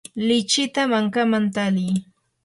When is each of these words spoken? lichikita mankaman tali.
lichikita 0.27 0.81
mankaman 0.91 1.43
tali. 1.55 1.87